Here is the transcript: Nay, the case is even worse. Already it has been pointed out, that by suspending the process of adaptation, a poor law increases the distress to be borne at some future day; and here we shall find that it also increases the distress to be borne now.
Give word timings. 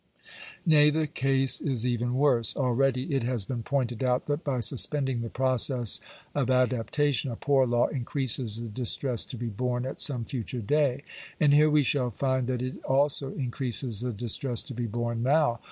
Nay, 0.65 0.89
the 0.89 1.05
case 1.05 1.61
is 1.61 1.85
even 1.85 2.15
worse. 2.15 2.55
Already 2.55 3.13
it 3.13 3.21
has 3.21 3.45
been 3.45 3.61
pointed 3.61 4.03
out, 4.03 4.25
that 4.25 4.43
by 4.43 4.59
suspending 4.59 5.21
the 5.21 5.29
process 5.29 6.01
of 6.33 6.49
adaptation, 6.49 7.29
a 7.29 7.35
poor 7.35 7.67
law 7.67 7.85
increases 7.85 8.59
the 8.59 8.67
distress 8.67 9.23
to 9.25 9.37
be 9.37 9.49
borne 9.49 9.85
at 9.85 10.01
some 10.01 10.25
future 10.25 10.61
day; 10.61 11.03
and 11.39 11.53
here 11.53 11.69
we 11.69 11.83
shall 11.83 12.09
find 12.09 12.47
that 12.47 12.63
it 12.63 12.83
also 12.83 13.29
increases 13.33 13.99
the 13.99 14.11
distress 14.11 14.63
to 14.63 14.73
be 14.73 14.87
borne 14.87 15.21
now. 15.21 15.59